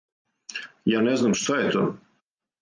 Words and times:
Ја 0.91 1.03
не 1.09 1.13
знам 1.23 1.35
шта 1.43 1.59
је 1.61 1.69
то? 1.77 1.85